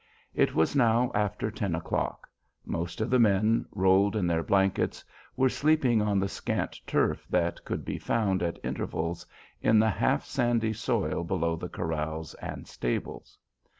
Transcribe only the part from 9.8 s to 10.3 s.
half